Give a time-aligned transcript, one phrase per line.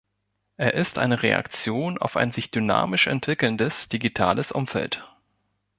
[0.57, 5.07] Er ist eine Reaktion auf ein sich dynamisch entwickelndes digitales Umfeld.